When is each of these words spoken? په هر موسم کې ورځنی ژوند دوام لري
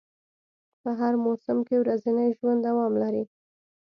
په 0.81 0.89
هر 0.99 1.13
موسم 1.25 1.57
کې 1.67 1.75
ورځنی 1.81 2.27
ژوند 2.37 2.59
دوام 2.67 2.93
لري 3.01 3.23